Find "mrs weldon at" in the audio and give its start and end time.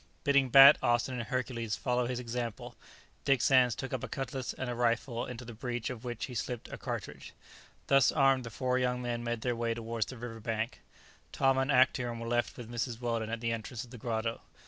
12.67-13.41